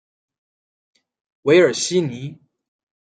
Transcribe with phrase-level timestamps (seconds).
[1.43, 2.39] 韦尔西尼。